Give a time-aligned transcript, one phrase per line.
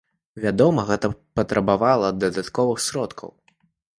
[0.43, 1.07] Вядома, гэта
[1.39, 3.29] патрабавала дадатковых сродкаў.